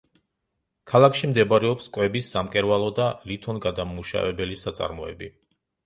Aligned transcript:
ქალაქში 0.91 1.29
მდებარეობს 1.33 1.91
კვების, 1.99 2.31
სამკერვალო 2.37 2.91
და 3.03 3.07
ლითონგადამამუშავებელი 3.33 4.63
საწარმოები. 4.67 5.35